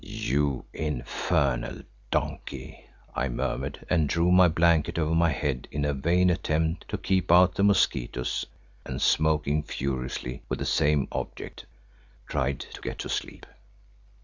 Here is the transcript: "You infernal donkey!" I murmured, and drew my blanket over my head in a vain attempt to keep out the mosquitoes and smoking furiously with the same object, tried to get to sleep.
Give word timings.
"You 0.03 0.65
infernal 0.73 1.83
donkey!" 2.09 2.85
I 3.13 3.29
murmured, 3.29 3.85
and 3.87 4.09
drew 4.09 4.31
my 4.31 4.47
blanket 4.47 4.97
over 4.97 5.13
my 5.13 5.29
head 5.29 5.67
in 5.69 5.85
a 5.85 5.93
vain 5.93 6.31
attempt 6.31 6.87
to 6.87 6.97
keep 6.97 7.31
out 7.31 7.53
the 7.53 7.61
mosquitoes 7.63 8.43
and 8.83 8.99
smoking 8.99 9.61
furiously 9.61 10.41
with 10.49 10.57
the 10.57 10.65
same 10.65 11.07
object, 11.11 11.67
tried 12.27 12.61
to 12.61 12.81
get 12.81 12.97
to 13.05 13.09
sleep. 13.09 13.45